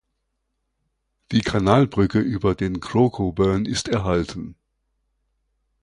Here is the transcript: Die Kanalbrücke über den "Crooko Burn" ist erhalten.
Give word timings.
Die 1.31 1.41
Kanalbrücke 1.41 2.17
über 2.17 2.55
den 2.55 2.79
"Crooko 2.79 3.33
Burn" 3.33 3.65
ist 3.65 3.87
erhalten. 3.87 4.55